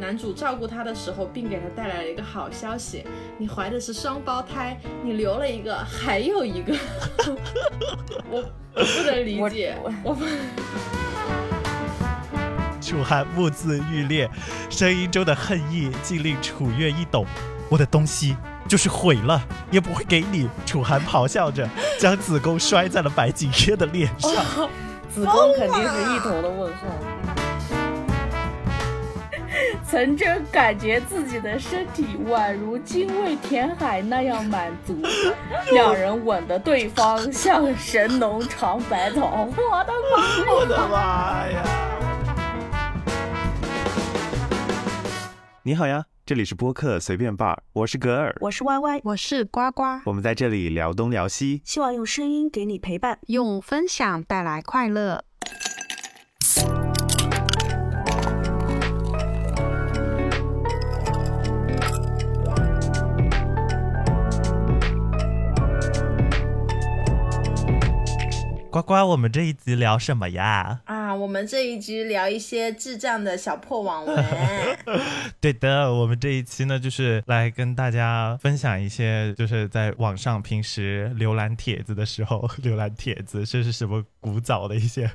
[0.00, 3.04] 男主照顾她的时候，并给她带来了一个好消息：
[3.36, 6.76] 你怀的是双胞胎，你留了一个，还有一个。
[8.30, 10.24] 我我不能理解，我不。
[12.80, 14.30] 楚寒目眦欲裂，
[14.70, 17.26] 声音中的恨意竟令楚月一抖。
[17.68, 18.34] 我的东西
[18.66, 20.48] 就是毁了，也不会给你。
[20.64, 21.68] 楚寒咆哮着，
[21.98, 24.32] 将子宫摔在了白景琛的脸上。
[25.12, 26.86] 子宫肯定是一头的问号。
[29.90, 34.94] 曾真感觉自己的身体宛如精卫填海那样满足，
[35.72, 39.48] 两人吻的对方像神农尝百草。
[39.56, 40.52] 我的妈！
[40.52, 41.64] 我的妈呀！
[45.62, 55.24] 你好呀，这里是播客随便吧，我是格尔，我是歪歪我是呱呱，我们在这里聊东聊西，希望用声音给你陪伴，用分享带来快乐。
[68.78, 70.80] 呱呱，我们这一集聊什么呀？
[70.84, 74.24] 啊，我们这一集聊一些智障的小破网文。
[75.40, 85.10] 对的，我们这一期呢，就是来跟大家分享一些，就是在网上平时浏览帖子的时候，浏览帖子这是什么古早的一些，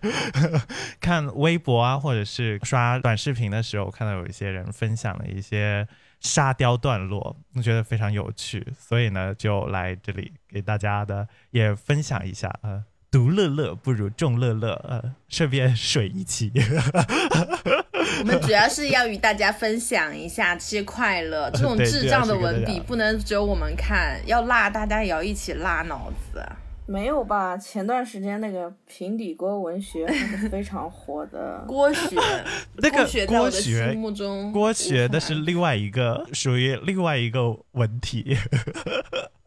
[1.00, 5.88] 看微博啊，或者是刷短视频的时候，看到有一些人分享了一些
[6.20, 12.84] 沙雕段落，我觉得非常有趣，所以呢，就来这里给大家的也分享一下啊。
[13.14, 16.52] 独乐乐不如众乐乐，呃，顺便水一期。
[18.22, 26.42] 我们主要是要与大家分享一下这些快乐， 这种智障的文笔不能只有我们看，要辣大家也要一起辣脑子。
[26.88, 27.56] 没有吧？
[27.56, 30.08] 前段时间那个平底锅文学
[30.50, 32.18] 非常火的 郭学，
[32.78, 38.36] 那个郭学心目中郭学那是另外一个属于另外一个文体。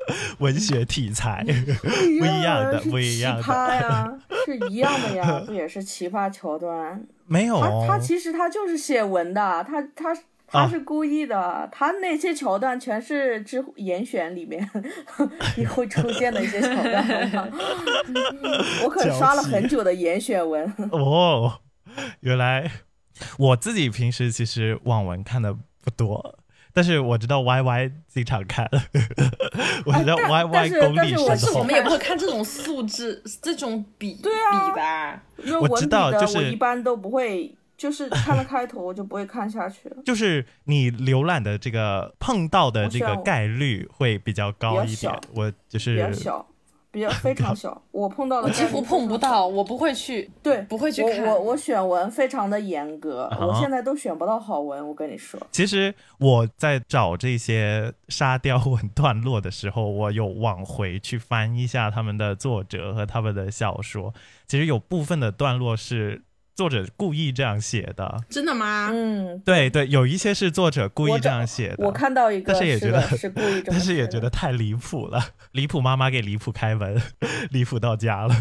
[0.39, 1.45] 文学题材
[2.19, 7.05] 不一样的，不一样的呀， 是一样的呀，不也是奇葩桥段？
[7.27, 14.69] 没有，他他其实他就是写文的，他他他是故意的，他那些桥段全是之严选里面
[15.56, 17.50] 也会出现的一些桥段。
[18.84, 20.73] 我可刷了很久的严选文。
[20.93, 21.61] 哦，
[22.21, 22.71] 原来
[23.38, 25.53] 我自己平时其实网文看的
[25.83, 26.38] 不多。
[26.76, 28.69] 但是我知道 Y Y 经常看，
[29.87, 31.28] 我知道 Y Y 功力深厚。
[31.28, 35.22] 但是我们也不会看这种素质、这种比对啊比吧。
[35.59, 39.97] 我知道，就是我一般都不会，就是看了开头我就不会看下去了。
[40.04, 45.10] 就是你浏览的这个碰到的这个概率会比较高一点。
[45.34, 46.47] 我就是比较小。
[46.97, 51.27] 比较 非常小，我碰到的几乎碰不到，我不会去，对，不会去看。
[51.27, 54.89] 我我选文非常的严格，我现在都选不到好文。
[54.89, 64.15] 我跟你说，其实我在找这些沙雕文段落的时候，我有往回去翻一下他们的作者和他们的小说，
[64.47, 66.23] 其实有部分的段落是。
[66.56, 68.89] 作者故意这样写的，真的吗？
[68.91, 71.84] 嗯，对对，有一些是作者故意这样写的。
[71.84, 75.22] 我看到一个，但是也觉得是故意， 但是也觉得太离谱了。
[75.53, 77.00] 离谱妈妈给离谱开门，
[77.53, 78.34] 离谱到家了。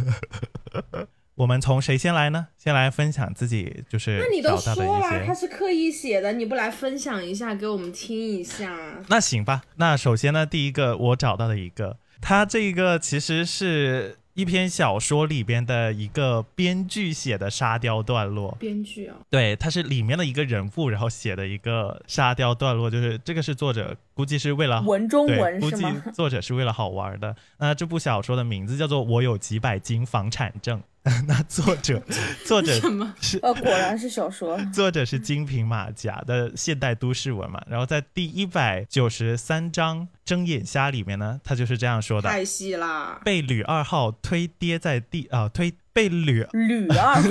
[1.36, 2.48] 我们从谁先来呢？
[2.58, 8.74] 先来分享自己就是那你都说了，他是刻意写的，你不来分享一下给我们听一下？
[9.09, 9.64] 那行吧。
[9.76, 14.20] 那首先呢，第一个我找到的一个，他这个其实是。
[14.35, 27.34] 一篇小说里边的一个编剧写的沙雕段落，编剧啊，对，他是里面的一个人物，然后写的一个沙雕段落，就是这个是作者估计是为了文中文估计作者是为了好玩的。
[27.59, 30.79] 那这部小说的名字叫做《我有几百斤房产证》。
[31.28, 32.02] 那作者，
[32.46, 32.74] 作者
[33.22, 34.60] 是呃，果然是小说。
[34.74, 37.62] 作者是金瓶马甲的现代都市文嘛？
[37.70, 43.22] 然后在第一百九十三章《睁眼瞎》里面呢，他就是这样说的：太细啦！
[43.24, 47.22] 被吕二号推跌在地啊，推被吕吕二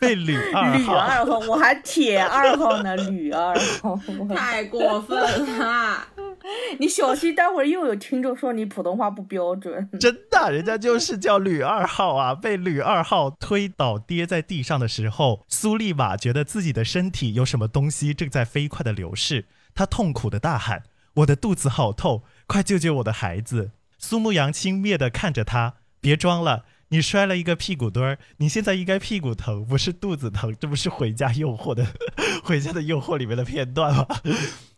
[0.00, 4.00] 被吕二吕二号，我还铁二号呢，吕二号
[4.34, 6.06] 太过分了。
[6.78, 9.88] 你小心，待会儿又有听众说你普通话不标准。
[10.00, 12.34] 真的，人家就是叫吕二号啊！
[12.34, 20.84] 被吕二号推倒跌在地上的时候，苏丽玛觉得自己的身体有什么东西正在飞快的流逝，她痛苦的大喊
[21.16, 30.54] ：“我的肚子好痛，快救救我的孩子！”苏牧阳轻蔑的看着他：“别装了，你摔了一个屁股墩儿，你现在应该屁股疼，不是肚子疼。
[30.58, 31.84] 这不是《回家诱惑》的
[32.42, 34.06] 《回家的诱惑》里面的片段吗？”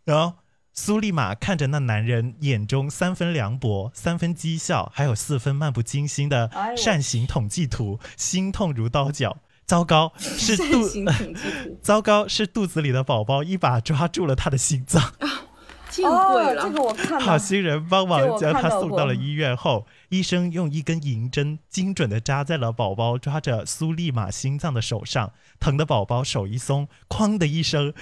[0.05, 0.44] 然后。
[0.76, 9.38] 苏丽玛看着那男人眼中三分凉薄、三分讥笑，还有四分漫不经心的扇形统计图，心痛如刀绞。
[9.65, 10.88] 糟糕，是肚
[11.81, 15.00] 糟糕是肚子里的宝宝一把抓住了他的心脏。
[15.21, 15.31] 见
[16.02, 16.62] 鬼哦，了！
[16.62, 27.93] 这个我看好了，心人帮忙将他看到过送到了医院后，医生用一根银针精准的扎在了宝宝抓着苏丽玛心脏的手上，疼的宝宝手一松，哐的一声，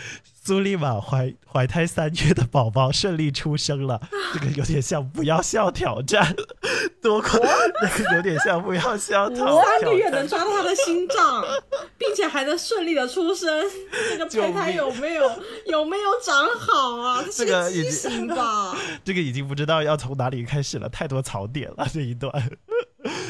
[0.43, 4.00] 苏丽玛怀怀胎三月的宝宝顺利出生了。
[4.33, 6.35] 这个有点像不要笑挑战，
[7.03, 7.41] 多快？
[7.83, 10.09] 那 个有点像不要笑我三个月。
[10.11, 11.45] 能抓到他的心脏，
[11.99, 13.65] 并且还能顺利的出生，
[14.11, 15.31] 这个胚胎有没有
[15.67, 17.25] 有没有长好啊？
[17.33, 18.77] 这个已经畸形吧？
[19.05, 22.33] 这个已经不知道要从哪里开始了，太多槽点了这一段。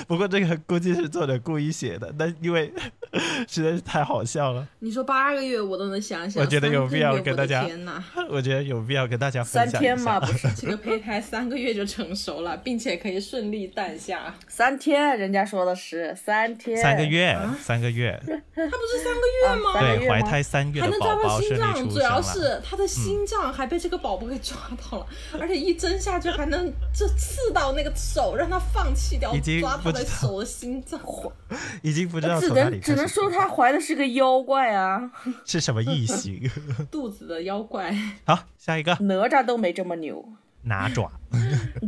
[0.08, 2.72] 不过这个估计是作者故意写的，但因为
[3.46, 9.82] 实在是太好笑了，你说八个月我都能想想，我觉得有必要跟大家天哪， 我觉得有必要跟大家分三享三。
[9.82, 14.34] 天嘛，不是这个胚胎三个月就成熟了，并且可以顺利诞下。
[14.48, 19.80] 三天，人家说的是三天，三个月，三个月，他不是三个月吗？
[19.80, 22.22] 对，怀胎三月的还能抓到宝宝顺利心脏，主要。
[22.22, 24.56] 是他的心脏还被这个宝宝给抓
[24.90, 25.06] 到了，
[25.38, 31.00] 而且一针下去还能这刺到那个手，让他放弃掉已经抓他的不知道手的心脏。
[31.82, 35.10] 已经不知道只从哪里开始能只能说他怀的是个妖怪啊，
[35.44, 36.50] 是什么异形。
[36.90, 37.94] 肚子的妖怪，
[38.24, 40.24] 好，下一个哪吒都没这么牛。
[40.64, 41.10] 哪吒，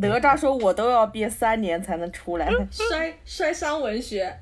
[0.01, 2.51] 哪吒说：“我都要憋三年才能出来。
[2.71, 4.37] 摔摔伤文学。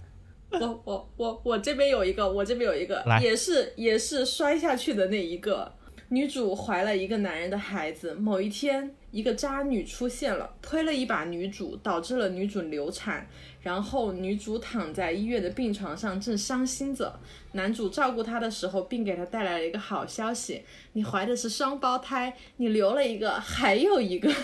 [0.50, 5.74] 我我我我这边有一个，我这边有一个，也是也是摔下去的那一个。
[6.08, 13.26] 女主怀了一个男人的孩子，某一天，一个渣女出现了，推了一把女主，导致了女主流产。
[13.62, 17.14] 然后女主躺在医院的病床上，正伤心着。
[17.52, 20.62] 男主照顾她的时候，并给她带来了一个好消息：
[20.94, 24.30] 你怀的是双胞胎，你留了一个，还有一个。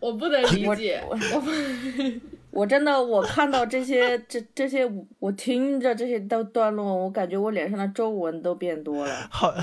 [0.00, 1.50] 我不能理解，我我不
[2.50, 9.54] 我真的，我看到这些这这些，我听着这些都段落，我感觉我脸上的皱纹都变多了，好，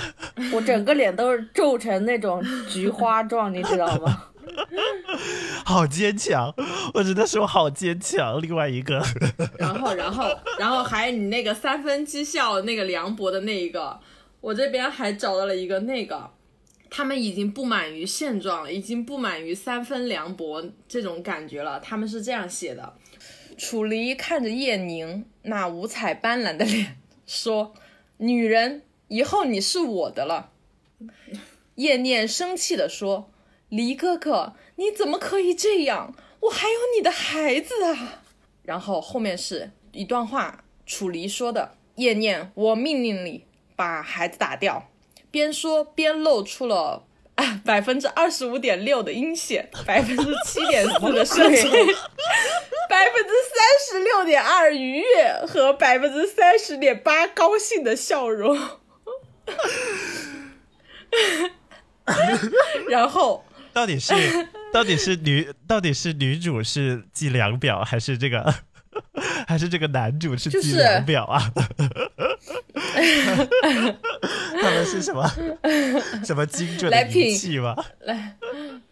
[0.54, 4.29] 我整个脸都是皱成那种菊花状，你知道吗？
[5.66, 6.54] 好坚强，
[6.94, 8.42] 我只能说好坚强。
[8.42, 9.02] 另外一个，
[9.58, 10.26] 然后，然后，
[10.58, 14.00] 然后还有你那个三分讥笑那个梁博的那一个，
[14.42, 16.32] 我这边还找到了一个那个，
[16.90, 21.80] 他们已经不满于现状了，已经不满于三分凉薄这种感觉了。
[21.80, 22.94] 他们是这样写的：
[23.58, 26.98] 楚离看着叶宁那五彩斑斓的脸，
[27.28, 27.74] 说
[28.18, 30.52] ：“女人，以后你是我的了。”
[31.76, 33.32] 叶念生气地说
[33.70, 36.14] ：“离哥哥，你怎么可以这样？
[36.42, 38.22] 我还有你的孩子啊！”
[38.64, 43.46] 然后后面是一段话，楚离说的：“叶念，我命令你
[43.76, 44.90] 把孩子打掉。”
[45.32, 47.06] 边说边露出了
[47.36, 51.70] 啊百分之二十五点六的阴险，百分之七点四的深情，
[52.90, 58.58] 百分之三十六点二愉悦和百分之三十点八高兴的笑容。
[62.90, 64.14] 然后到底是
[64.74, 68.54] 到底是女到底是女主是计量表，还是这个
[69.48, 71.52] 还是这个男主是计量表啊？
[74.62, 75.32] 他们是什么
[76.24, 77.76] 什么精准的仪器吗？
[78.02, 78.36] 来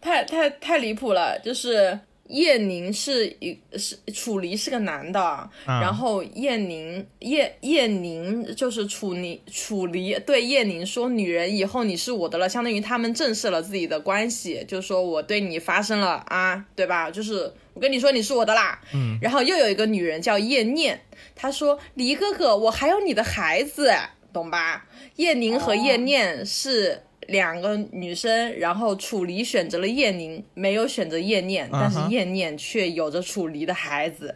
[0.00, 1.98] 太太太离谱了，就是
[2.28, 17.10] 叶宁是一是楚离是个男的，嗯然后叶宁叶叶宁就是楚离楚离对叶宁说，女人以后你是我的了，相当于他们正视了自己的关系，就说我对你发生了啊，对吧？
[17.10, 21.00] 就是我跟你说你是我的啦，嗯，然后又有一个女人叫叶念，
[21.34, 23.92] 她说离哥哥，我还有你的孩子，
[24.32, 24.86] 懂吧？
[25.16, 27.02] 叶宁和叶念是。
[27.28, 34.34] 两个女生，然后楚离选择了叶宁，没有选择叶念，但是叶念却有着楚离的孩子。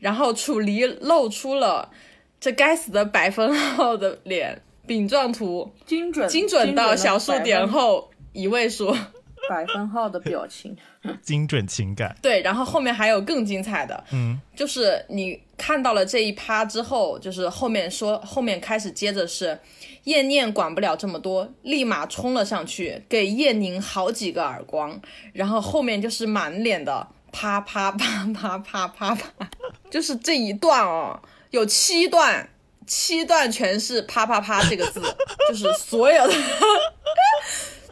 [0.00, 1.90] 然后楚离露出了
[2.40, 8.96] 这该死的百分号的脸饼状图，精准精准到小数点后一位数。
[9.46, 10.74] 百分号的表情，
[11.22, 19.58] 精准情感，对，然后后面还有更精彩的，嗯，就是你看到了这一趴之后，就是后面说后面开始接着是
[20.04, 25.00] 叶念管不了这么多，立马冲了上去，给叶宁好几个耳光，
[25.32, 29.50] 然后后面就是满脸的啪啪啪啪啪啪啪，
[29.90, 31.20] 就是这一段哦，
[31.50, 32.48] 有七段。
[32.86, 35.00] 七段全是啪啪啪这个字，
[35.48, 36.34] 就是所有的，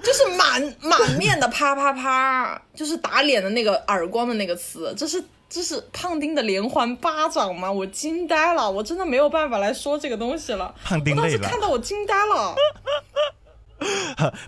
[0.03, 7.71] 就是满满面的啪啪啪，就是打脸的那个耳光的那个词，这是这是胖丁的连环巴掌吗？
[7.71, 10.75] 我惊呆了，我真的没有办法来说这个东西了。
[10.85, 12.55] 胖丁累了 我当时看，到我惊呆了，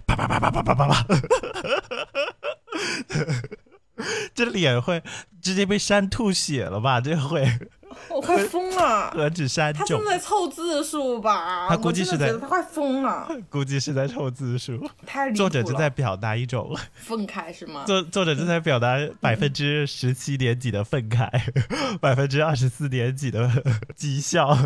[0.06, 1.06] 啪啪啪啪啪啪啪啪，
[4.34, 5.02] 这脸会
[5.40, 7.00] 直接被扇吐血了吧？
[7.00, 7.46] 这会。
[8.25, 9.11] 我快疯了。
[9.11, 11.69] 何止山重他正，在凑字数吧？
[11.69, 14.88] 他估计是在他快疯了，估计是在凑字数。
[15.07, 17.85] 太离谱作者正在表达一种愤慨是吗？
[17.87, 21.28] 作作者正在表达百分之十七点几的愤慨，
[22.00, 23.49] 百分之二十四点几的
[23.97, 24.57] 讥笑。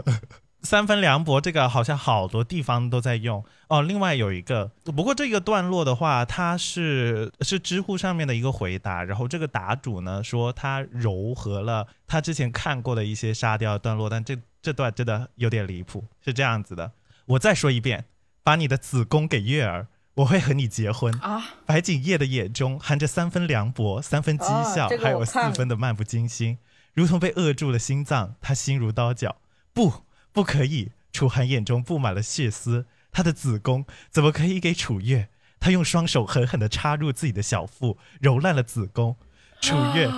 [0.62, 3.82] 三分凉薄这个好像好多地方都在用哦。
[3.82, 16.92] 另外有一个，不过这个段落的话，它是是知乎上面的一个回答，然后这个答主呢说他糅合了他之前看过的一些沙雕段落，但这这段真的有点离谱，是这样子的。
[17.26, 18.06] 我再说一遍，
[18.42, 21.14] 把你的子宫给月儿，我会和你结婚。
[21.20, 26.58] 啊，白景烨的眼中含着三分凉薄、三分讥笑，啊这个还有四分的漫不经心，
[26.94, 28.34] 如同被扼住了心脏。
[28.40, 29.36] 他心如刀绞，
[29.72, 30.90] 不，不可以！
[31.12, 35.28] 楚寒眼中布满了血丝，他的子宫怎么可以给楚月？
[35.58, 39.16] 他用双手狠狠地插入自己的小腹，揉烂了子宫。
[39.60, 40.08] 楚月，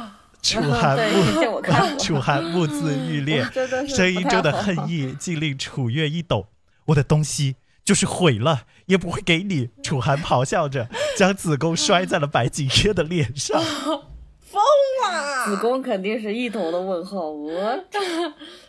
[0.42, 3.42] 楚寒对目，这我看过楚寒目眦欲裂，
[3.88, 6.48] 声音中的恨意竟令楚月一抖。
[6.86, 9.70] 我的东西就是毁了，也不会给你。
[9.82, 13.62] 楚寒咆哮着，将子宫摔在了白景月的脸上。
[14.50, 14.60] 疯
[15.04, 15.46] 了！
[15.46, 17.84] 子宫肯定是一头的问号，我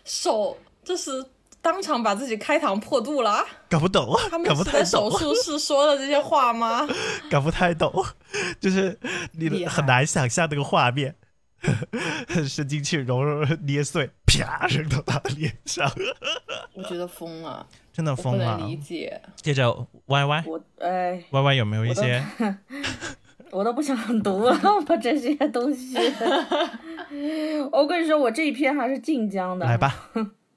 [0.05, 0.55] 手
[0.91, 1.25] 这是
[1.61, 3.45] 当场把自己开膛破肚了。
[3.69, 6.85] 搞不懂，他们 搞不太是在手，术室说的这些话吗？
[7.31, 7.89] 搞不太懂，
[8.59, 8.99] 就是
[9.31, 11.15] 你很难想象那个画面，
[12.45, 15.89] 伸进去揉揉捏碎，啪扔到他的脸上，
[16.75, 18.57] 我觉得疯了，真的疯了。
[18.57, 19.21] 理解。
[19.37, 19.71] 接着
[20.07, 22.21] Y Y 我哎，Y Y 有没有一些？
[23.51, 25.97] 我都不想读了，我这些东西。
[27.71, 30.09] 我跟你说，我这一篇还是晋江的，来，吧，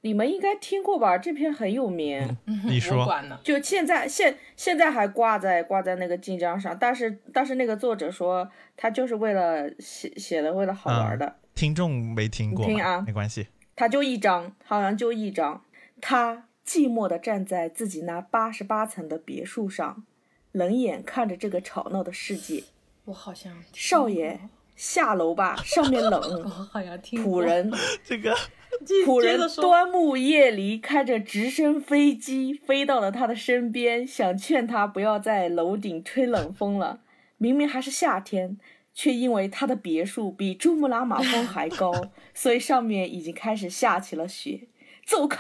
[0.04, 1.16] 你们应该听过吧？
[1.16, 2.37] 这篇很有名。
[2.46, 3.08] 我你说。
[3.42, 8.46] 就现在现现在还挂在挂在那个晋江上，但是但是那个作者说
[8.76, 13.46] 他就是为了写写的为了好玩的，听众没听过，你听啊没关系。
[13.75, 15.64] 他就一张，好像就一张。
[16.02, 20.04] 他寂寞的站在自己那八十八层的别墅上，
[20.52, 22.62] 冷眼看着这个吵闹的世界。
[23.06, 24.38] 我好像少爷，
[24.76, 26.49] 下楼吧，上面冷 我。
[26.49, 27.73] 好像听过仆人
[28.04, 28.38] 这个接
[29.06, 37.00] 仆人端木叶离开着直升飞机飞到了他的身边，想劝他不要在楼顶吹冷风了。
[37.36, 38.58] 明明还是夏天，
[38.94, 41.92] 却因为他的别墅比珠穆朗玛峰还高，
[42.32, 44.68] 所以上面已经开始下起了雪。
[45.04, 45.38] 走开！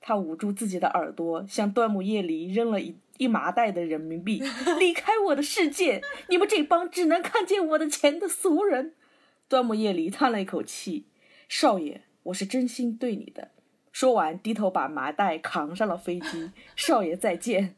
[0.00, 4.42] 他捂住自己的耳朵，向端木叶离扔了一一麻袋的人民币。
[4.78, 6.00] 离开我的世界！
[6.28, 8.94] 你们这帮只能看见我的钱的俗人！
[9.48, 11.06] 端木叶离叹了一口气
[11.48, 13.50] ：“少爷，我是真心对你的。”
[13.92, 16.52] 说完，低头把麻袋扛上了飞机。
[16.76, 17.76] 少爷再见。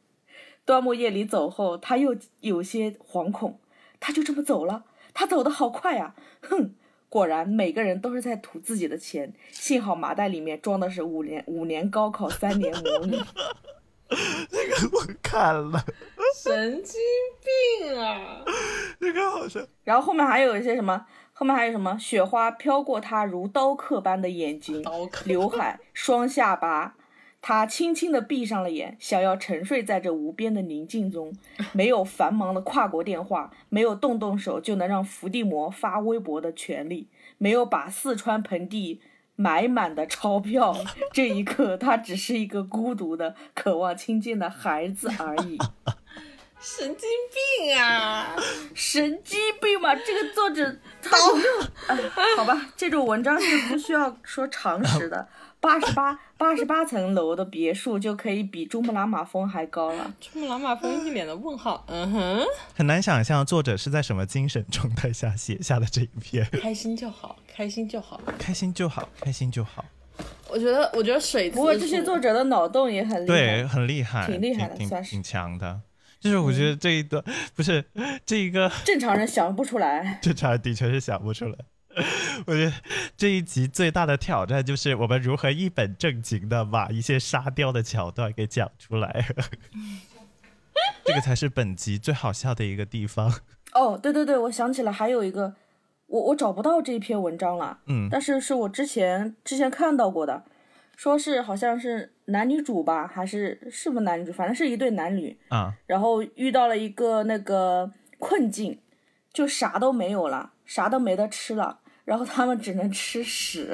[0.64, 3.60] 端木叶离走后，他又有些惶恐。
[4.00, 4.84] 他就这么走了？
[5.14, 6.14] 他走的好快啊！
[6.42, 6.74] 哼，
[7.08, 9.32] 果然每个人都是在图自己的钱。
[9.50, 13.18] 幸好麻袋里面装的是五年五年高考三年模拟。
[14.92, 15.84] 我看了，
[16.42, 17.00] 神经
[17.80, 18.44] 病啊！
[19.00, 21.06] 这个好像然后后面还有一些什么？
[21.38, 21.96] 后面还有什么？
[22.00, 24.84] 雪花飘过他如刀刻般的眼睛，
[25.24, 26.96] 刘海，双下巴。
[27.40, 31.32] 他轻轻地闭上了眼，想要沉睡在这无边的宁静中。
[31.70, 37.06] 没有繁忙的跨国电话，没有动动手就能让伏地魔发微博的权利，
[37.38, 39.00] 没有把四川盆地
[39.36, 40.76] 买满的钞票。
[41.12, 45.56] 这一刻，他只是一个孤独的、渴望亲近的孩子而已。
[46.60, 47.08] 神经
[47.62, 48.34] 病啊！
[48.74, 49.94] 神经病吧？
[49.94, 51.60] 这个作者他有没有？
[52.16, 55.26] 哎，好吧，这种文章是不需要说常识的。
[55.60, 60.14] 八十八八十八层楼的别墅就可以比珠穆朗玛峰还高了。
[60.20, 61.84] 珠穆朗玛峰一脸的问号。
[61.90, 62.44] 嗯哼，
[62.76, 66.44] 很难想象作者是在什么精神状态下写下的这一篇。
[66.60, 68.20] 开心就好，开心就好。
[68.38, 69.84] 开心就好，开心就好。
[70.48, 73.68] 我觉得，我觉得水不过这些作者的脑洞也很厉对，害。
[73.68, 75.80] 很厉害，挺厉害的挺算是挺强的。
[76.20, 77.22] 就是我觉得这一段、
[77.54, 77.84] 不是
[78.26, 80.18] 这一个正常人想不出来。
[80.20, 81.56] 正常人的确是想不出来。
[82.46, 82.72] 我觉得
[83.16, 89.26] 这一集最大的挑战就是我们如何一本正经的把一些沙雕的桥段给讲出来，
[91.04, 93.32] 这个才是本集最好笑的一个地方。
[93.72, 95.54] 哦，对对对，我想起来还有一个，
[96.06, 100.44] 我我找不到这一篇文章了，嗯但是是我之前之前看到过的，
[100.98, 107.88] 说是好像是男女主吧，还是是不是男女主，反正是一对男女，啊，然后遇到了一个那个
[108.18, 108.76] 困境，
[109.32, 113.72] 就啥都没有了，啥都没得吃了，然后他们只能吃屎。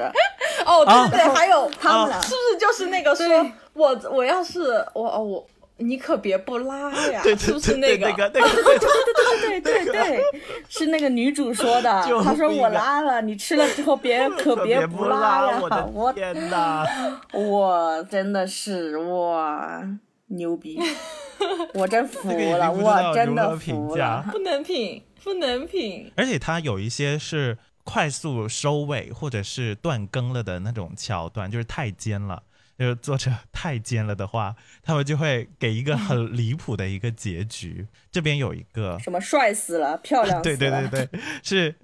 [0.66, 4.60] 哦，啊对对对，还有他们俩是不是就是那个说对我我要是
[4.92, 8.06] 我哦我你可别不拉呀，对是不是对对个？
[8.08, 10.22] 那个 对对对对对，
[10.68, 12.02] 是那个女主说的。
[12.22, 15.58] 她说我拉了，你吃了之后别可可别不拉呀！
[15.60, 16.86] 我的天哪！
[17.32, 19.82] 我真的是哇
[20.28, 20.78] 牛逼，
[21.74, 24.24] 我真服了，我真的服了。
[24.30, 26.12] 不能品，不能品。
[26.16, 32.44] 而且它有一些是快速收尾或者是断更了的那种桥段，就是太尖了。
[32.78, 37.86] 就是作者 太奸了的话，他们就会给一个很离谱的一个结局。
[38.10, 41.74] 这边有一个，什么帅死了，漂亮 死对了，对对 对，是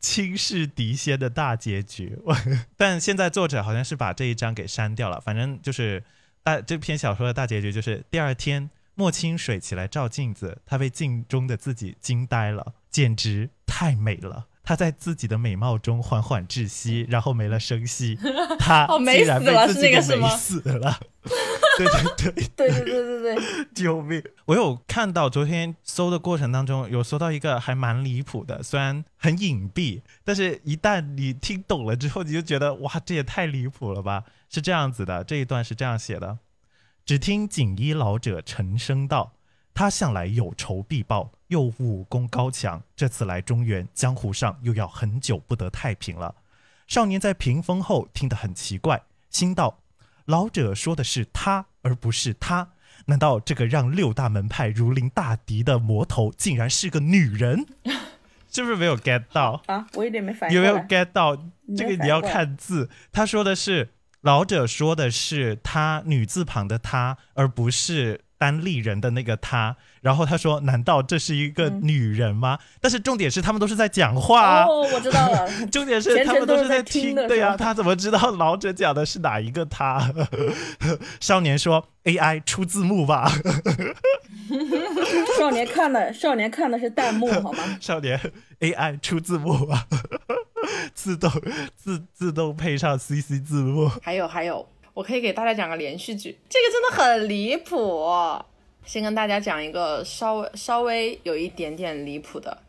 [0.00, 2.18] 轻视敌仙的大结局。
[2.24, 2.36] 我
[2.76, 5.20] 但现在作者好像是把这一章给删掉了。
[5.20, 6.02] 反正就是
[6.42, 14.47] 大这篇小说的大结局就是第二天，莫清水起来照镜子，他被镜中的自己惊呆了，简直太美了。
[14.68, 18.18] 他在自己的美貌中缓缓窒息，然后没了声息。
[18.60, 21.00] 他竟然被死了是自己给美死了。
[21.78, 21.86] 对
[22.18, 24.22] 对对，对对对对对，救命！
[24.44, 34.24] 我有看到昨天搜的过程当中，有搜到一个还蛮离谱的，虽然很隐蔽，但是一旦你听懂了之后，你就觉得哇，这也太离谱了吧？
[34.50, 36.40] 是这样子的，这一段是这样写的：
[37.06, 39.32] 只听锦衣老者沉声道。
[39.78, 46.34] 他向来有仇必报，又武功高强，这次来中原，江湖上又要很久不得太平了。
[46.88, 49.78] 少年在屏风后听得很奇怪，心道：
[50.24, 52.70] 老者说的是他，而不是他。
[53.06, 57.64] 难道这个让六大门派如临大敌的魔头，竟然是个女人？
[58.50, 59.62] 是不是没有 get 到？
[59.66, 60.76] 啊，我有点没反应有没有。
[60.88, 61.36] get 到？
[61.76, 63.90] 这个你要看字，他说的是
[64.22, 69.76] 老者说的是他女字旁的他，而不是单立人的那个他。
[70.00, 74.64] 然后他说：“难道这是一个女人吗？”但是重点是他们都是在讲话啊。
[74.64, 80.10] 哦，我知道了， 重点是他们都是在听听，对呀、他怎么知道老者讲的是哪一个他？
[81.20, 83.30] 少年说：“AI 出字幕吧。
[85.38, 88.18] 少年看的少年看的是弹幕好吗？”少年
[88.60, 89.86] AI 出字幕吧，
[90.94, 91.30] 自动
[91.76, 93.88] 自自动配上 CC 字幕。
[94.02, 94.66] 还有还有，
[94.98, 98.04] 我可以给大家讲个连续剧，这个真的很离谱。
[98.84, 102.64] 先跟大家讲一个稍微稍微有一点点离谱的，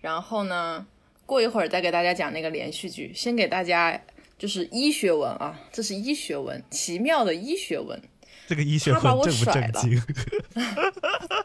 [0.00, 0.86] 然后呢，
[1.24, 3.10] 过一会儿再给大家讲那个连续剧。
[3.14, 3.98] 先给大家
[4.36, 7.98] 就是医学文啊，这是医学文，奇妙的医学文。
[8.50, 10.02] 这个医学他把我文正不甩了正经？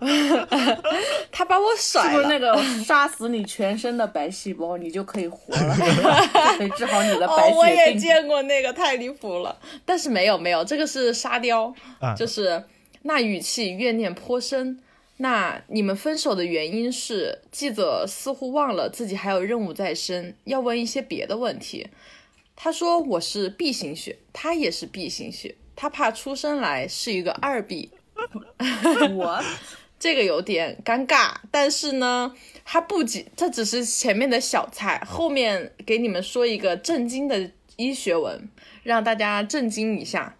[1.31, 7.93] 他把我是甩了，不是那个杀死你全身的白细胞，你就可以活了， 就可以治好你的白哦，我也？
[7.95, 9.55] 见过那个，太离谱了。
[9.85, 12.63] 但是没有没有，这个是沙雕，啊就是
[13.03, 14.79] 那语气怨念颇深。
[15.17, 21.87] 那你们分手的原因是，记者似乎忘了自己还有任务在身，要问一些别的问题。
[22.55, 27.91] 他说我是 B 型血，他也是 B 型血，他怕出生来是一个二 B，
[29.15, 29.43] 我
[29.99, 32.33] 这个有点尴尬，但是呢，
[32.63, 38.49] 他不仅这只是前面的小菜，后面给你们说一个震惊的医学文，
[38.83, 40.37] 让大家震惊一下。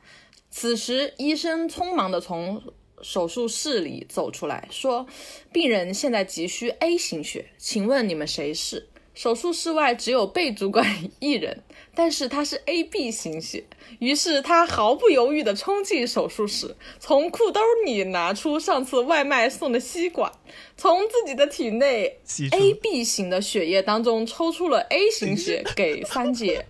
[0.52, 2.62] 此时，医生匆忙的从
[3.02, 5.06] 手术室里走出来，说
[5.52, 10.86] ：“病人现在急需 A 型血，请问你们谁是？”手术室外只有贝主管
[11.20, 11.64] 一人，
[11.96, 13.64] 但是他是 AB 型血，
[14.00, 20.32] 于是他毫不犹豫地冲进手术室，从裤兜里拿出上次外卖送的吸管，
[20.78, 22.20] 从自己的体内
[22.52, 26.66] AB 型的血液当中抽出了 A 型血 给三姐，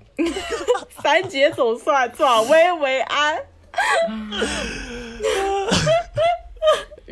[1.03, 3.43] 三姐总算转危为安。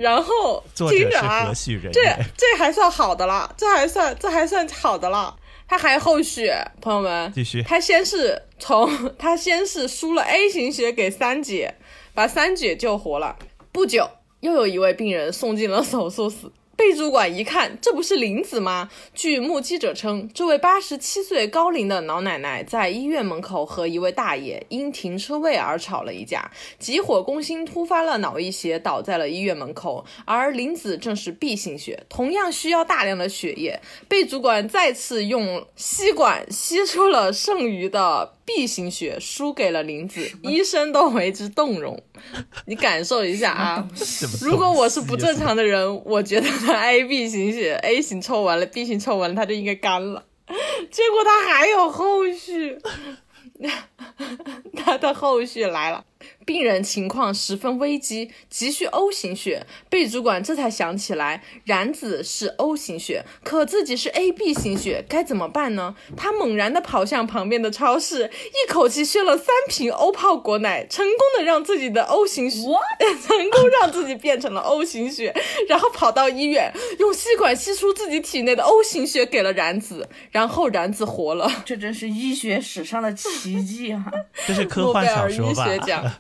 [0.04, 1.50] 然后听着啊
[1.94, 2.02] 这？
[2.36, 5.34] 这还算好的了，这还算这还算好的了。
[5.66, 11.76] 他还后续，朋友们，继续他先是从他先是输了 A 型血给三姐，
[12.13, 13.38] 把三姐救活了。
[13.72, 14.10] 不久，
[14.42, 16.52] 又有一位病人送进了手术室。
[16.84, 18.89] 贝主管一看，这不是林子吗？
[19.15, 30.04] 据目击者称，这位八十七岁高龄的老奶奶在医院门口和一位大爷因停车位而吵了一架，急火攻心，突发了脑溢血，倒在了医院门口。
[30.26, 33.80] 而林子正是 B 型血，同样需要大量的血液。
[34.10, 42.01] 贝主管再次用吸管吸出了剩余的 B 型血，输给了林子，医生都为之动容。
[42.67, 43.88] 你感受一下啊！
[44.41, 50.25] 如果我是不正常的人，我觉得他 A B 型血，A 型抽完了，B 型抽完了，他就应该干了。
[50.91, 52.77] 结果他还有后续，
[54.75, 56.03] 他的后续来了。
[56.45, 59.65] 病人情况十分危机，急需 O 型血。
[59.89, 65.95] 贝主管这才想起来，冉子是 O 型血，可自己是 AB 型血，该怎么办呢？
[66.15, 72.60] 他猛然地跑向旁边的超市，一口气炫了三瓶 O 泡果奶，成功的让自己的 O 型血，
[73.27, 75.34] 成功让自己变成了 O 型血，
[75.67, 81.49] 然后跑到医院，用吸管吸出自己体内的 O 型血给了冉子，然后冉子活了。
[81.65, 84.06] 这真是医学史上的奇迹啊！
[84.47, 85.65] 这是科幻诺贝尔医小说吧？
[85.69, 86.12] 学奖。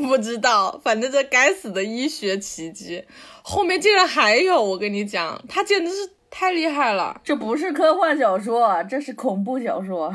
[0.00, 3.04] 不知道，反正这该死的医学奇迹，
[3.42, 4.62] 后面竟然还有！
[4.62, 7.20] 我跟你讲，他简直是太厉害了。
[7.22, 10.12] 这不是科幻小说，这是恐怖小说。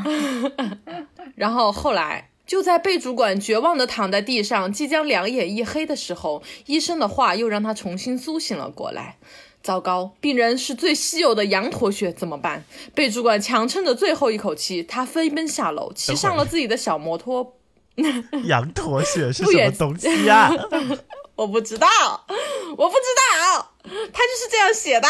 [1.36, 9.18] 然后后来，就在贝主管绝望地躺在地上，即将两眼一黑的时候，医生的话又让他重新苏醒了过来。
[9.62, 12.64] 糟糕，病人是最稀有的羊驼血，怎么办？
[12.94, 17.56] 贝主管强撑着最后一口气，他飞奔下楼，骑上了自己的小摩托。
[18.46, 20.52] 羊驼血是什么东西呀、
[21.36, 21.88] 我不知道，
[22.78, 23.06] 我不知
[23.52, 25.08] 道，他就是这样写的。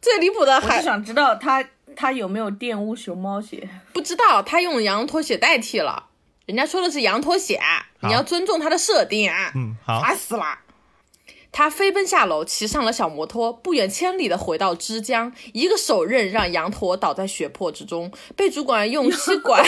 [0.00, 1.64] 最离谱的我还就想知道他
[1.96, 3.68] 他有没有玷污熊猫血？
[3.92, 6.06] 不知道他用羊驼血代替了，
[6.46, 7.60] 人家说的是羊驼血，
[8.02, 9.52] 你要尊重他的设定啊！
[9.54, 10.60] 嗯，好，烦死了。
[11.50, 18.12] 他飞奔下楼，骑上了小摩托，不远千里的回到枝江，一个手刃让羊驼倒在血泊之中。
[18.36, 19.64] 被主管用吸管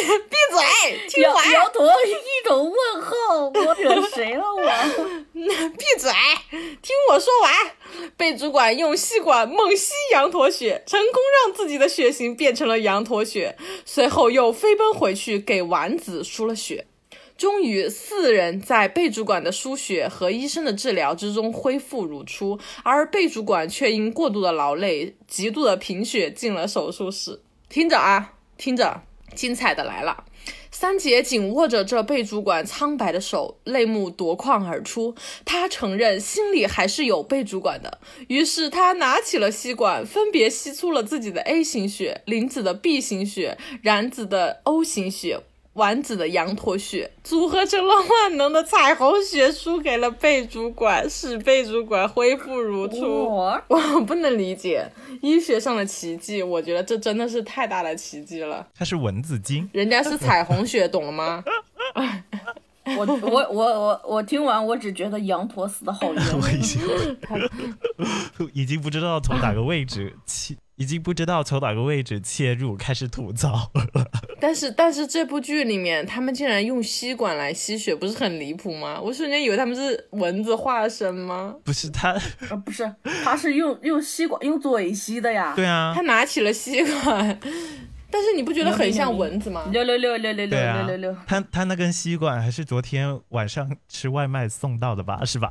[0.00, 1.50] 闭 闭嘴，听羊完。
[1.50, 4.62] 羊驼一种问号，我惹谁了我？
[5.32, 6.10] 闭嘴，
[6.82, 7.52] 听我说完。
[8.16, 16.86] 被主管用吸管猛吸羊驼血，成功让自己的血型变成了羊驼血，随后又飞奔回去给丸子输了血。
[17.36, 27.40] 终于，四人在贝主管的输血和医生的治疗之中恢复如初，而贝主管却因过度的劳累、极度的贫血进了手术室。
[27.70, 29.02] 听着啊，听着，
[29.34, 30.24] 精彩的来了！
[30.70, 35.14] 三姐紧握着这被主管苍白的手，泪目夺眶而出。
[35.44, 45.40] 她承认心里还是有被主管的，于是她拿起了吸管，分别吸出了自己的 A 型血、林子的 B 型血、冉子的 O 型血。
[45.74, 53.24] 丸子的羊驼血组合成了万能的彩虹血，输给了贝主管，使贝主管恢复如初。
[53.24, 54.90] 我 我不能理解
[55.22, 58.66] 医学上的奇迹，我觉得这真的是太大的奇迹了。
[58.74, 59.68] 它是蚊子精。
[59.72, 61.44] 人家是彩虹血，懂了吗？
[62.96, 66.80] 我我我我我听完，我只觉得羊驼死的好冤 我已经
[68.52, 73.70] 已经不知道从哪个位置切，已经不知道从哪个位置切入开始吐槽。
[74.40, 78.98] 但是但是这部剧里面，他们竟然用吸管来吸血，不是很离谱吗？
[78.98, 81.54] 我瞬间以为他们是蚊子化身吗？
[81.62, 82.90] 不是他，呃，不是，
[83.22, 85.52] 他是用用吸管用嘴吸的呀。
[85.54, 87.38] 对啊他，拿起了吸管，
[88.10, 89.64] 但是你不觉得很像蚊子吗？
[89.70, 95.24] 六六六六六六六六六，，他他那根吸管还是昨天晚上吃外卖送到的吧？
[95.24, 95.50] 是吧？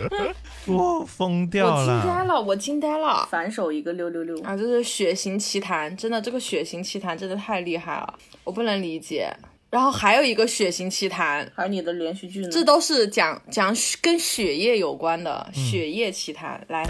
[0.66, 2.40] 我，疯掉了我惊呆了！
[2.42, 3.26] 我惊呆了。
[3.30, 4.40] 反手一个六六六。
[4.42, 9.32] 啊，这是血型奇谈，真的，这个血型奇谈真的太厉害了，我不能理解。
[9.70, 12.48] 然后还有一个血型奇谈，还有你的连续剧呢？
[12.50, 16.64] 这都是讲讲跟血液有关的血液奇谈。
[16.68, 16.84] 来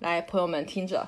[0.00, 1.06] 来，朋友们听着，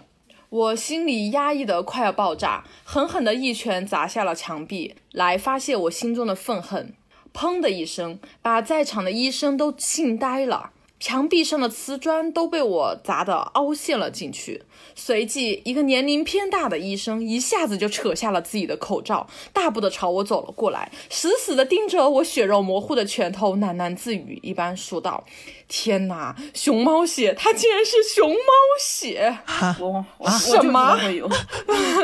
[0.51, 6.93] 我心里压抑的快要爆炸，狠狠的一拳砸下了墙壁，来发泄我心中的愤恨。
[7.33, 10.73] 砰的一声，把在场的医生都惊呆了。
[11.01, 14.63] 墙壁上的瓷砖都被我砸得凹陷了进去。
[14.95, 25.25] 随即，一个年龄偏大的医生一下子就扯下了自己的口罩，大步的朝我走了过来，死死的盯着我血肉模糊的拳头，喃喃自语一般说道
[25.69, 28.37] ：“天哪，熊猫血，它竟然是熊猫
[28.79, 29.39] 血！
[29.81, 31.31] 我我什我就知道么会有，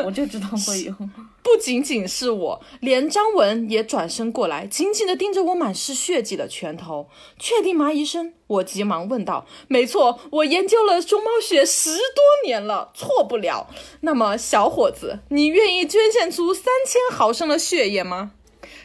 [0.07, 0.95] 我就知道会有。
[1.47, 7.07] 不仅仅是我，连张文也转身过来，紧紧地盯着我满是血迹的拳头。
[7.39, 8.33] 确定吗，医生？
[8.49, 9.47] 我急忙问道。
[9.69, 13.69] 没错，我研究了熊猫血十多年了，错不了。
[14.01, 18.33] 那么，小伙子，你愿意捐献出三千毫升的血液吗？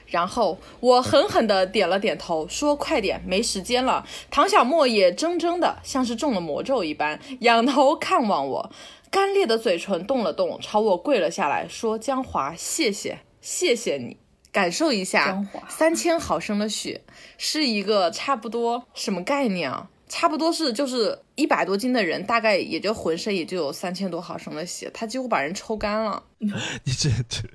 [0.05, 8.69] 然后我狠狠地点了点头，说：“快点，没时间了。”唐小沫也怔怔的，像是中了魔咒一般，仰头看望我，
[9.11, 14.17] 干裂的嘴唇动了动，朝我跪了下来，说：“江华，谢谢，谢谢你。”
[14.51, 17.01] 感受一下江华，三千毫升的血
[17.37, 19.89] 是一个差不多什么概念啊？
[20.09, 26.21] 差不多是就是一百多斤的人，大概也就浑身也就有三千多毫升的血，他几乎把人抽干了。
[26.39, 27.47] 你这这，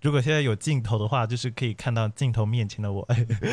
[0.00, 3.08] 如果现在有镜头的话，就是可以看到镜头面前的我，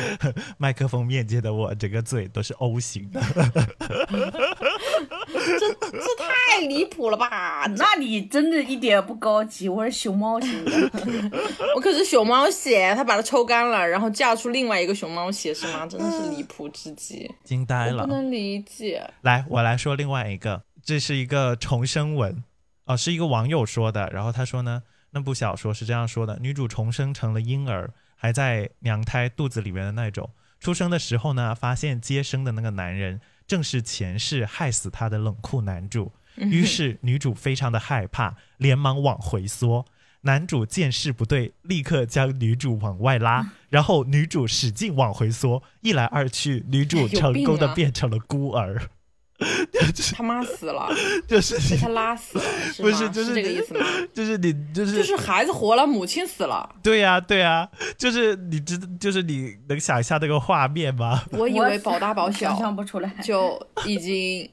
[0.56, 3.20] 麦克风面前的我，整个嘴都是 O 型的。
[5.28, 7.66] 这这太离谱了吧？
[7.76, 10.90] 那你真的一点不高级，我是熊猫型的。
[11.76, 15.86] 我可是熊猫血，他把它抽干了，然后嫁出另外一个熊猫血是吗？
[15.86, 18.06] 真的是离谱至极，惊呆了。
[18.06, 19.02] 不能理解。
[19.22, 22.42] 来，我来说另外一个，这是一个重生文，
[22.86, 24.08] 哦，是一个网友说的。
[24.12, 30.30] 然后他说呢，那部小说是这样说的：女主重生成了婴儿，还在娘胎肚子里面的那种。
[30.60, 36.12] 出生的时候呢，发现接生的那个男人正是前世害死她的冷酷男主。
[36.36, 39.86] 于是女主非常的害怕，连忙往回缩。
[40.22, 48.88] 男主见势不对，立刻将女主往外拉，然后女主使劲往回缩，一来二去，女主成功的变成了孤儿。
[50.16, 50.88] 他妈死了，
[51.26, 52.44] 就是被他拉死了，
[52.78, 53.84] 不是就是这个意思吗？
[54.14, 56.68] 就是你就是就是孩子活了，母亲死了。
[56.82, 57.68] 对呀对呀，
[57.98, 61.22] 就是你知就是你能想象那个画面吗？
[61.32, 64.48] 我以为保大保小，想象不出来，就已经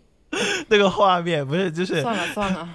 [0.67, 2.67] 那个画面不是就是算了算了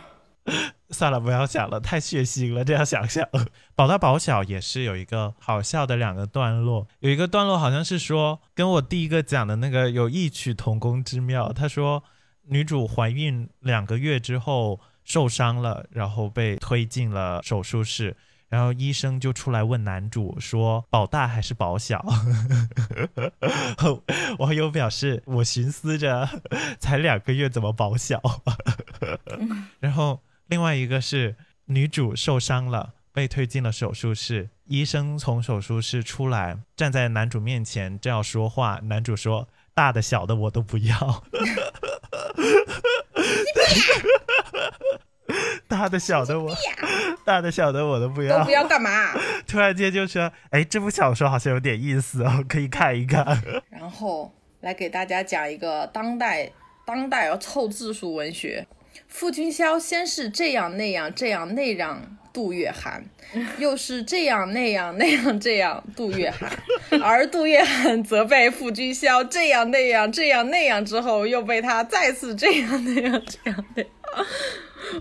[0.45, 0.75] 算了，
[1.21, 2.65] 不要想了，太血腥了。
[2.65, 3.29] 这样想象，
[3.75, 11.53] 保大保小也是有一个好笑的两个段落，有一个段落好像是说跟我第一个讲的那个有异曲同工之妙。
[11.53, 12.05] 他说
[12.45, 18.17] 女主怀孕两个月之后受伤了，然后被推进了手术室，
[18.49, 22.05] 然后医生就出来问男主说保大还是保小？
[24.39, 26.29] 网友表示我寻思着
[26.79, 28.23] 才两个月怎么保小？
[29.81, 30.21] 然后。
[30.49, 34.49] 另外一个是女主受伤了，被推进了手术室。
[34.67, 38.81] 医生从手术室出来，站在男主面前正要说话。
[38.85, 41.25] 男主说：“大的小的我都不要。”
[45.69, 46.55] 大的小的我，
[47.25, 48.39] 大的小的我都不要。
[48.39, 48.91] 都不要干嘛？
[49.47, 56.51] 突然间就说：“哎，这部小说好像有点意思哦，可以看一看。”然后来给大家讲一个当代
[56.85, 58.67] 当代要凑字数文学。
[59.09, 63.05] 傅君霄先是这样那样这样那样杜月寒，
[63.59, 66.51] 又是这样那样那样这样杜月寒，
[67.03, 73.91] 而杜月寒责备傅君霄这样那样这样那样之后，又被他再次这样那样这样那样，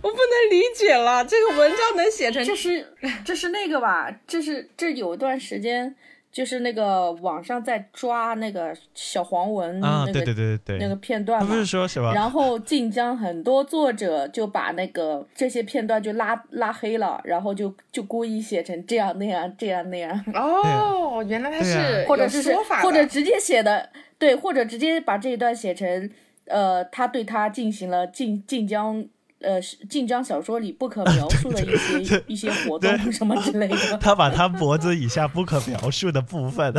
[0.01, 2.88] 我不能理解了，这个文章能写成这是
[3.23, 4.13] 这是那个吧？
[4.25, 5.95] 这是这有段时间。
[6.36, 12.12] 就是那个网上在抓那个小黄文那个对对对对那个片段嘛，不是说什么？
[12.13, 20.12] 然后晋江很多作者就把那个这些片段就拉拉黑了，然后就就故意写成这样那样这样那样。
[20.34, 26.10] 哦，原来他是 或者是或者直接写的对，或者直接把这一段写成
[26.48, 29.08] 呃，他对他进行了晋晋江。
[29.45, 36.73] 呃，晋江小说里不可描述的一些 一些活动什么之类的， 他把他脖子以下不可描述的部分，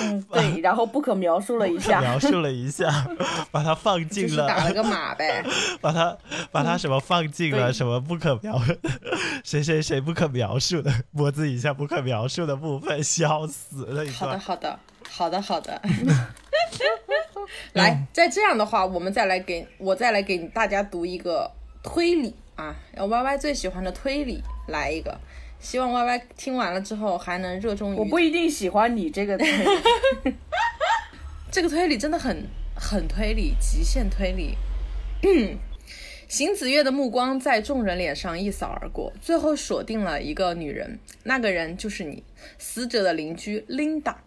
[0.00, 3.06] 嗯， 对，然后不可描述了一下，描述了一下，
[3.52, 5.44] 把它放进了，打了个码呗，
[5.82, 6.16] 把它
[6.50, 8.58] 把它什么放进了什么不可描，
[9.44, 14.10] 谁谁谁不可描述的脖子以下不可描述的部分，笑死了。
[14.10, 14.78] 好的，好的，
[15.10, 15.82] 好的，好的。
[17.72, 21.50] 来，再这样的话，我们再来给我再来给大家读一个
[21.82, 25.18] 推理啊要，Y Y 最喜欢的推理，来一个，
[25.58, 27.98] 希望 Y Y 听完了之后还能热衷于。
[27.98, 29.64] 我不一定喜欢你这个推理，
[31.50, 34.56] 这个推理真的很很推理，极限推理。
[36.26, 42.24] 邢子月的目光在众人脸上一扫而过，最后锁定了一个女人，那个人就是你
[42.58, 44.24] 死者的邻居琳达。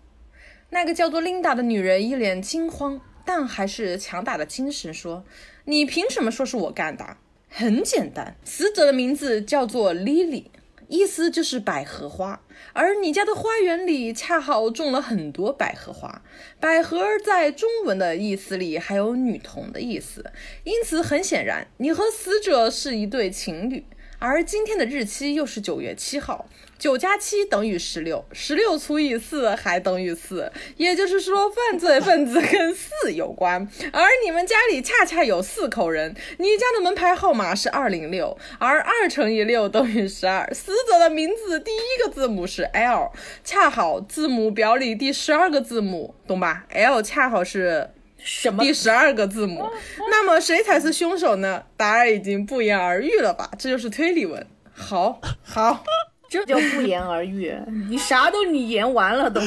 [0.69, 5.23] 那个叫做琳达的女人一脸惊慌，但还是强大的精神说
[5.65, 7.17] ：“你凭什么说是我干的？
[7.49, 10.45] 很简单，死者的名字叫做 Lily，
[10.89, 12.41] 意思就是百合花，
[12.73, 16.21] 而你家的花园里恰好种了很多百合花。
[16.59, 20.31] 百合在中文的意思里还有女童的意思，
[20.65, 23.85] 因此很显然，你和死者是一对情侣。
[24.19, 33.67] 而今天的日期又是九月七号。”九加七等于十六，十六除以四还等于四，也就是说犯罪分子跟四有关。
[33.91, 40.47] 而你们家里恰恰有四口人，你家的门牌号码是二零六，而二乘以六等于十二。
[40.53, 43.11] 死者的名字第一个字母是 L，
[43.43, 47.89] 恰好字母表里第十二个字母，懂吧？L 恰好是
[48.27, 48.61] 什么？
[48.61, 49.69] 第十二个字母。
[50.09, 51.63] 那么谁才是凶手呢？
[51.77, 53.49] 答案已经不言而喻了吧？
[53.57, 54.45] 这就是推理文。
[54.73, 55.83] 好，好。
[56.29, 57.55] 这叫不言而喻，
[57.87, 59.39] 你啥都你言完了都。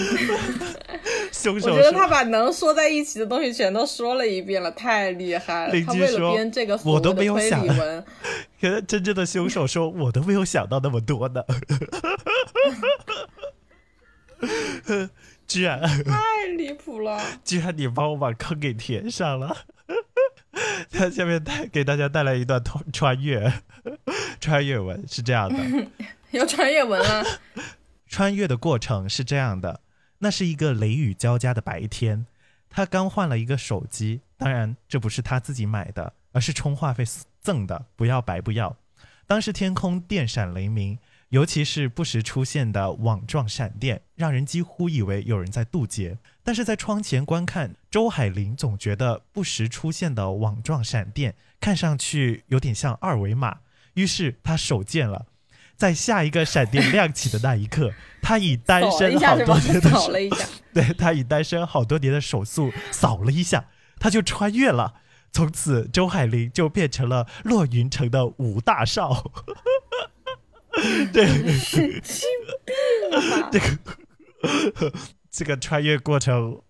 [1.30, 5.74] 凶手，我觉得他把能说在一起的东西全都说了一遍了，太厉害了。
[5.86, 8.04] 他为了编这个我都没有想文，
[8.58, 11.44] 可是真正的凶手说，我都没有想到那么多呢。
[15.50, 17.20] 居然太离谱了！
[17.44, 19.64] 居然你帮我把坑给填上了。
[20.92, 23.52] 他下面带给大家带来一段穿穿越，
[24.40, 25.88] 穿越文是这样的。
[26.30, 27.24] 有穿越文了。
[28.06, 29.80] 穿越的过程是这样的：
[30.18, 32.26] 那是一个雷雨交加的白天，
[32.68, 37.02] 他刚换了一个手机，当然这不是他自己买的，而是充话费
[37.40, 38.76] 赠的，不要白不要。
[39.26, 40.96] 当时天空电闪雷鸣，
[41.30, 46.18] 尤其是不时出现的网状闪电，让人几乎以为有人在渡劫。
[46.42, 53.58] 但是在窗前观看，周海林总觉得不时出现的网状闪电看上去有点像二维码，
[53.94, 55.26] 于是他手贱了。
[55.76, 63.66] 在下一个闪电亮起的那一刻，他以单身好多年的扫了一下，对他以单身好多年的手速扫了一下，
[64.00, 64.94] 他就穿越了。
[65.32, 69.30] 从此，周海林就变成了落云城的五大少。
[71.12, 72.28] 对，神经
[72.64, 73.50] 病啊！
[73.50, 74.92] 这个
[75.30, 76.60] 这个穿越过程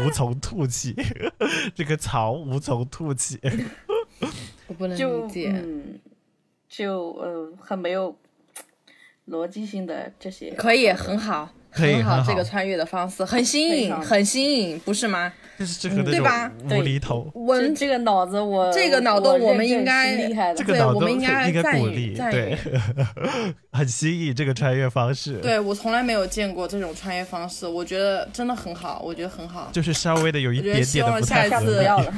[0.00, 0.94] 无从吐起，
[1.74, 3.38] 这个槽无从吐起。
[4.66, 5.50] 我不能理解。
[5.54, 5.98] 嗯，
[6.68, 8.16] 就呃很没有
[9.28, 15.32] 逻辑性的这些，可以，很好，好，可以很好这个穿越的方式很新颖，很新颖，不是吗？
[15.58, 22.56] 就是这个那对吧种无厘头，我这这个脑子我这个脑洞我们应该厉害的，对这个脑洞我们应该鼓励，对，
[23.72, 25.34] 很新颖这个穿越方式。
[25.38, 29.68] 对我从来没有见过这种穿越方式，我觉得真的很好，我觉得很好。
[29.72, 32.14] 就是稍微的有一点希望点的不太下下次合理次不要了，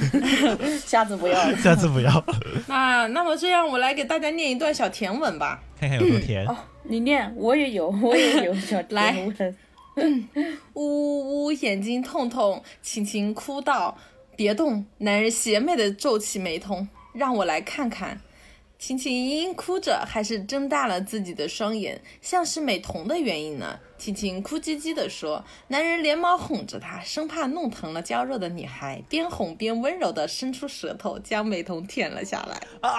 [0.87, 1.57] 下次不要了。
[1.57, 2.25] 下次不要，
[2.67, 5.63] 那那么这样，我来给大家念一段小甜文吧。
[5.79, 6.47] 看看有多甜。
[6.47, 9.57] 哦，你念，我也有，我也有小来甜文
[10.75, 13.99] 呜呜呜，眼睛痛痛，轻轻哭道
[14.37, 18.21] ：“别动！”男人邪魅的皱起眉头，让我来看看。
[18.79, 23.79] 晴晴嘤嘤哭着，还是睁大了自己的双眼，像是美瞳的原因呢。
[23.99, 32.59] 晴晴哭唧唧地说，男人连忙哄着她，生怕弄疼了娇弱的女孩，边哄边温柔地伸出舌头，将美瞳舔了下来。
[32.81, 32.91] 啊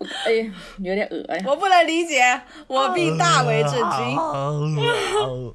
[0.26, 1.44] 哎呀，有点恶呀。
[1.46, 5.54] 我不能理解，我必大为震啊惊。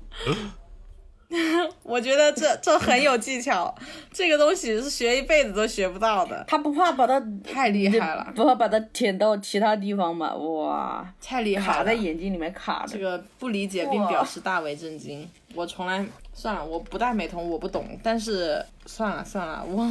[1.83, 3.73] 我觉得这这很有技巧，
[4.13, 10.33] 这个东西是学一辈子都学不到的，他不怕把它太厉害了，不怕把它舔到其他地方吗？
[10.35, 11.73] 哇，太厉害了！
[11.79, 12.93] 卡在眼睛里面卡着。
[12.93, 15.27] 这个不理解并表示大为震惊。
[15.55, 17.99] 我从来算了，我不戴美瞳，我不懂。
[18.01, 19.85] 但是算了算了，我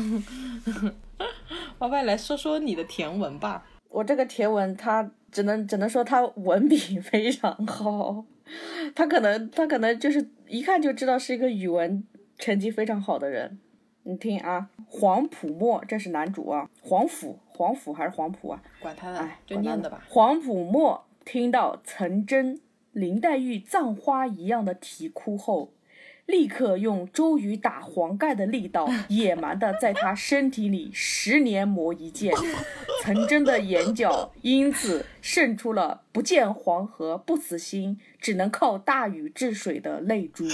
[1.81, 3.63] 歪歪来说说你的甜文吧。
[3.95, 8.25] 我这个甜文，他只能只能说他文笔非常好，
[8.93, 12.03] 他可能他可能就是一看就知道是一个语文
[12.37, 13.57] 成绩非常好的人。
[14.03, 18.61] 你听啊，黄浦墨，这是男主啊，黄甫，黄甫还是黄埔啊？
[18.81, 20.03] 管他呢哎，，就念的吧。
[20.09, 25.71] 黄浦墨听到曾真、林黛玉葬花一样的啼哭后，
[26.27, 32.33] 立刻用周瑜打黄盖的力道， 野蛮的在他身体里十年磨一剑。
[33.03, 40.45] 曾真的眼角因此渗出了“不见黄河不死心，只能靠大禹治水”的泪珠。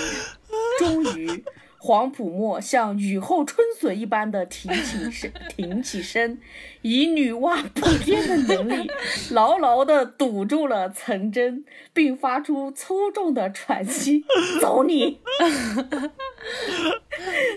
[0.80, 1.44] 终于，
[1.82, 6.38] 黄浦墨像雨后春笋一般的挺起身， 挺起身，
[6.82, 8.90] 以女娲补天的能力，
[9.30, 11.64] 牢牢地堵住了陈真，
[11.94, 14.26] 并发出粗重的喘息
[14.60, 15.20] ：“走你！”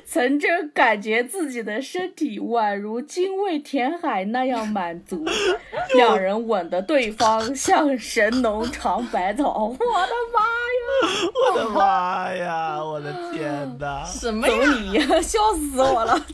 [0.06, 5.26] 曾真感觉自己的身体宛如精卫填海那样满足，
[5.96, 9.66] 两人吻得对方像神农尝百草。
[9.68, 10.42] 我的妈
[10.80, 10.84] 呀！
[11.34, 12.84] 我的妈呀！
[12.84, 13.12] 我的
[14.36, 14.56] 么呀？
[14.82, 15.06] 你呀！
[15.22, 15.40] 笑
[15.72, 16.20] 死我了。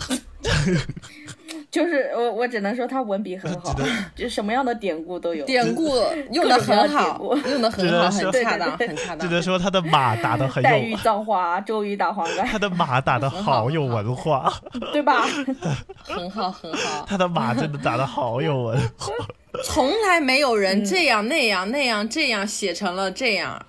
[1.72, 3.76] 就是我，我只能说他文笔很好，
[4.16, 5.46] 就什么样的典故都有。
[5.46, 5.88] 典故
[6.32, 9.28] 用的很好用的很好，很对恰当，很恰当只。
[9.28, 14.52] 能说他的马打的很黛玉有，葬花，周瑜打黄盖，他的马打的好有文化，
[14.92, 15.28] 对吧？
[16.02, 17.06] 很好，很好。
[17.08, 19.14] 他的马真的打的好有文化。
[19.64, 23.64] 从来没有人这样那样那样这样写成了这样，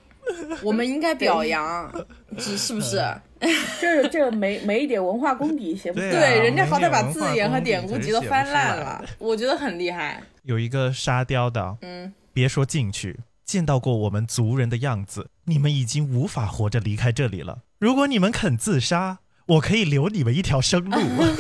[0.63, 1.93] 我们应该表扬，
[2.39, 3.03] 是是不是？
[3.81, 6.21] 这这没没一点文化功底写不出对啊。
[6.21, 10.23] 对，人家好歹把字眼和典故集都翻烂了， 我觉得很厉害。
[10.43, 17.61] 有一个沙雕的，嗯，别说进去，见到过我们族人的样子，你们已经无法活着离开这里了。
[17.79, 21.01] 如果你们肯自杀，我可以留你们一条生路。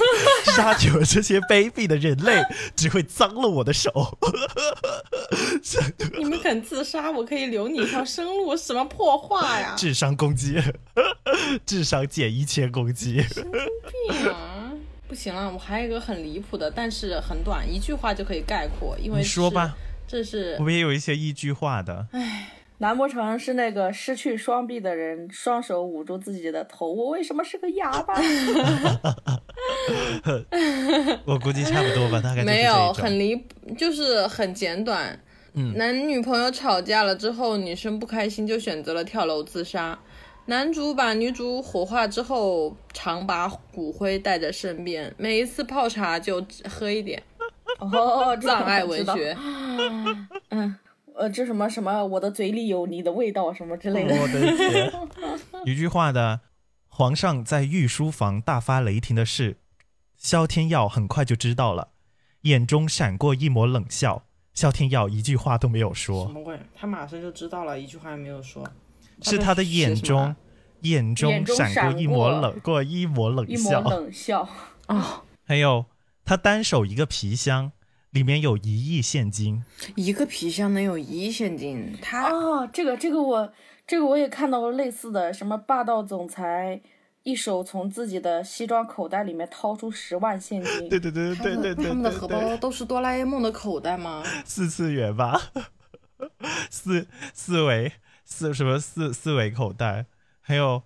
[0.56, 2.42] 杀去我这些卑鄙的人类，
[2.76, 3.90] 只会脏了我的手。
[6.18, 9.74] 你们肯自杀，我可以留你一条生路，什么破话呀？
[9.76, 10.60] 智商攻击，
[11.66, 13.24] 智商减一千攻击。
[14.08, 14.72] 病啊！
[15.08, 22.06] 不行了，我还有一个很离谱的，但是很短，一句话就可以概括，因为你说吧，这是我们也有一些一句话的。
[22.78, 26.90] 难不成是那个失去双臂的人，双手捂住自己的头？
[26.90, 28.14] 我为什么是个哑巴？
[31.24, 33.40] 我估计差不多吧，大概没有，很离，
[33.76, 35.18] 就是很简短。
[35.54, 39.98] 嗯男女朋友吵架了之后，女生不开心就选择了跳楼自杀。
[40.46, 47.22] 男主把女主火化之后，常把骨灰带在身边，每一次泡茶就只喝一点。
[47.78, 49.36] 哦，这葬爱文学，
[50.50, 50.76] 嗯，
[51.14, 54.14] 呃，这什么什么，我的嘴里有你的味道，什么之类的。
[54.14, 54.92] 我的天！
[55.64, 56.40] 一句话的，
[56.88, 59.56] 皇上在御书房大发雷霆的事，
[60.20, 61.92] 萧天耀很快就知道了，
[62.42, 64.26] 眼中闪过一抹冷笑。
[64.52, 66.60] 萧天耀一句话都没有说什说，么鬼？
[66.74, 68.68] 他马上就知道了，一句话也没有说。
[69.22, 70.36] 是他的眼中，
[70.82, 73.80] 眼中眼中闪过一抹冷过一抹冷一抹笑。
[73.80, 74.48] 冷笑，
[74.88, 75.86] 哦，还有，
[76.26, 77.72] 他单手一个皮箱，
[78.10, 79.64] 里面有一亿现金。
[79.96, 83.50] 一个皮箱能有一亿现金，他哦，这个这个我
[83.86, 86.82] 这个我也看到过类似的，什么霸道总裁
[87.22, 94.22] 一手从自己的西装口袋里面掏出十万现金，对对对对对 对他们的荷包都是哆啦 A 梦的口袋吗？
[94.44, 95.38] 四次元吧，
[96.70, 97.92] 四四维
[98.24, 100.06] 四什么四四维口袋，
[100.40, 100.82] 还有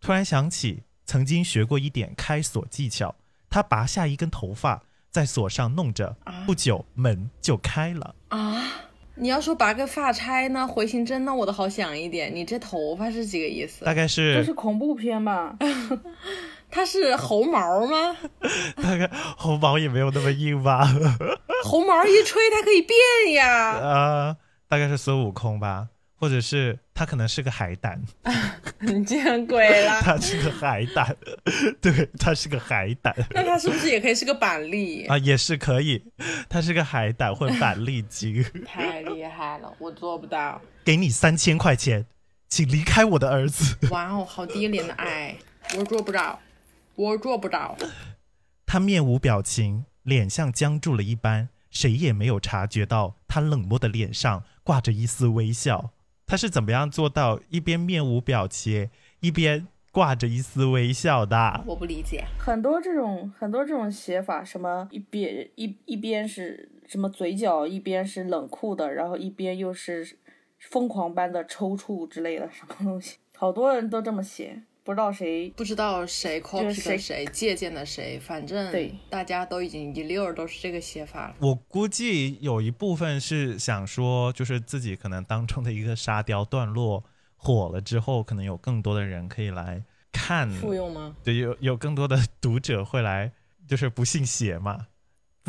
[0.00, 3.14] 突然想起曾经学过一点开锁技巧，
[3.48, 6.16] 他拔下一根头发在锁上弄着，
[6.46, 8.14] 不久门就开了。
[8.28, 8.87] 啊！
[9.20, 12.34] 你要说拔个发钗呢，回形针呢，我都好想一点。
[12.34, 13.92] 你这头发是几个意思大？
[13.94, 15.56] 概是这是是恐怖片吧？
[16.70, 18.16] 它是猴毛吗？
[18.82, 20.86] 大概猴毛也没有那么硬吧，
[21.64, 23.78] 猴毛一吹它可以变呀。
[23.78, 24.36] 呃，
[24.68, 25.88] 大概是孙悟空吧，
[26.18, 28.02] 或者是他可能是个海胆，
[28.80, 30.00] 你 见鬼了！
[30.02, 31.16] 他是个海胆，
[31.80, 33.14] 对，他是个海胆。
[33.30, 35.06] 那他是不是也可以是个板栗？
[35.06, 36.02] 啊，也是可以，
[36.48, 38.44] 他是个海胆或板栗精。
[38.66, 40.60] 太厉害了，我做不到。
[40.84, 42.06] 给你三千块钱，
[42.48, 43.76] 请离开我的儿子。
[43.90, 45.36] 哇哦，好低廉的爱，
[45.76, 46.40] 我做不到，
[46.96, 47.76] 我做不到。
[48.66, 55.92] 他面无表情，脸像僵住了一般，谁也没有察觉到他冷漠的脸上挂着一丝微笑。
[56.28, 61.64] 他是怎么样做到一边面无表情，一边挂着一丝微笑的？
[61.66, 62.26] 我不理解。
[62.38, 70.18] 很多这种很多这种写法，什么一边一一边是什么嘴角，一边是冷酷的，然后一边又是
[70.58, 81.36] 疯狂般的抽搐之类的什么东西，好多人都这么写，不知道谁不知道谁 copy 谁的谁，借鉴的谁，反正对大家都已经一溜儿都是这个写法了。
[81.40, 87.04] 我估计有一部分是想说，就是自己可能当中的一个沙雕段落
[87.36, 91.14] 火了之后，可能有更多的人可以来看，复用吗？
[91.22, 93.32] 对，有有更多的读者会来，
[93.68, 94.86] 就是不信邪嘛。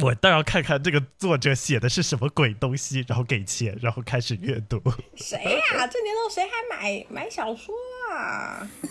[0.02, 4.82] 我倒要看看这个作者写的是什么鬼东西，然后给钱，然后开始阅读。
[5.16, 7.99] 谁呀、这年头谁还买买小说啊？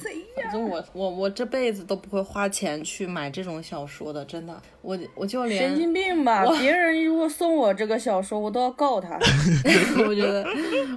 [0.01, 4.61] 谁呀、反正我我我这辈子都不会花钱去买这种小说的，真的。
[4.83, 6.45] 我我就连神经病吧？
[6.59, 9.19] 别人如果送我这个小说，我都要告他。
[10.07, 10.47] 我觉得，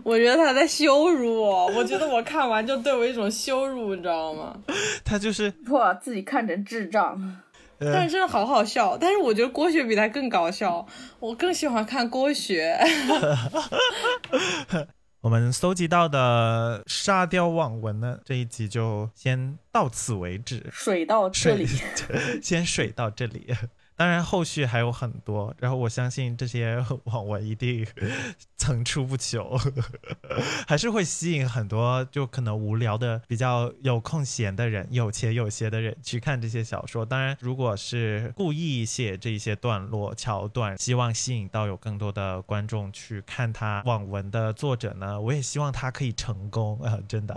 [0.04, 1.68] 我觉得他在羞辱我。
[1.68, 4.56] 我觉得我看完就对我一种羞辱，你知道吗？
[5.04, 7.40] 他就是 不，自己看成智障。
[7.84, 8.96] 但是真的好好笑。
[8.96, 10.86] 但是我觉得郭雪比他更搞笑，
[11.20, 12.80] 我更喜欢看郭雪。
[15.22, 21.68] 我们搜集到的沙雕网文呢，这一集就先到此为止，水到这里，
[22.42, 23.56] 先水到这里。
[24.02, 27.86] 当然，后续还有很多，然后我相信这些 网文一定
[28.58, 29.48] 层出不穷，
[30.68, 37.06] 还是会吸引很多就可能无聊的、比较有空闲的人、有钱有闲的人去看这些小说。
[37.06, 47.36] 当然，如果是故意写这些段落桥段，希望吸引到有更多的观众去看他网文的作者呢，我也希望他可以成功啊、真的。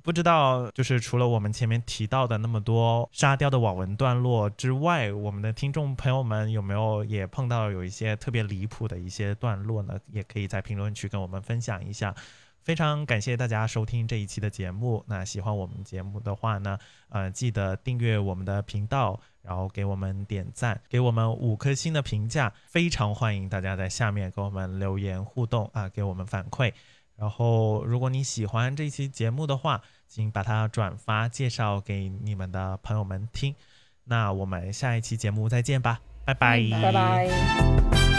[0.00, 9.98] 不知道，就是除了我们前面提到的那么多沙雕的网文段落之外，我们的听众朋友们有没有也碰到有一些特别离谱的一些段落呢？
[10.08, 12.14] 也可以在评论区跟我们分享一下。
[12.60, 15.02] 非常感谢大家收听这一期的节目。
[15.08, 22.52] 那喜欢我们节目的话呢，呃，记得订阅我们的频道，然后给我们点赞，给我们五颗星的评价。
[22.66, 26.70] 非常欢迎大家在下面给我们留言互动啊，给我们反馈。
[27.16, 33.54] 然后，如果你喜欢这期节目的话，请把它转发介绍给你们的朋友们听。
[34.04, 38.13] 那我们下一期节目再见吧，拜拜，